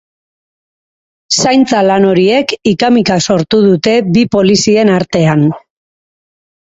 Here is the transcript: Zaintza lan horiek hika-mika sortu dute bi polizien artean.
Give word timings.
Zaintza 1.43 1.81
lan 1.91 2.07
horiek 2.11 2.55
hika-mika 2.71 3.19
sortu 3.27 3.61
dute 3.69 3.95
bi 4.17 4.25
polizien 4.37 4.93
artean. 4.99 5.45